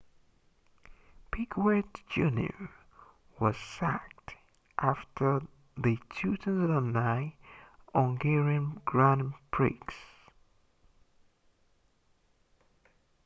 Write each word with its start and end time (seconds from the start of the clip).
piquet 1.31 2.01
jr 2.09 2.53
was 3.39 3.55
sacked 3.55 4.33
after 4.79 5.41
the 5.77 5.95
2009 6.23 7.33
hungarian 7.93 8.81
grand 8.83 9.33
prix 9.51 9.79